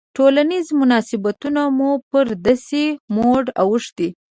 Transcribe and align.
ټولنیز 0.15 0.67
مناسبتونه 0.81 1.61
مو 1.77 1.91
پر 2.09 2.25
داسې 2.45 2.83
موډ 3.15 3.45
اوښتي. 3.61 4.07